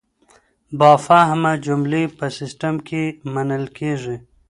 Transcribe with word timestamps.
بامفهومه 0.79 1.51
جملې 1.65 2.03
په 2.17 2.25
سیسټم 2.37 2.75
کې 2.87 3.03
منل 3.33 3.65
کیږي. 3.77 4.15